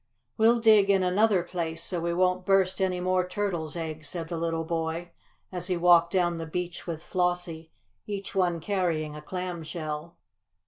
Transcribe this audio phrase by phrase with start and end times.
[0.35, 4.37] "We'll dig in another place, so we won't burst any more turtle's eggs," said the
[4.37, 5.11] little boy,
[5.51, 7.71] as he walked down the beach with Flossie,
[8.07, 10.17] each one carrying a clam shell.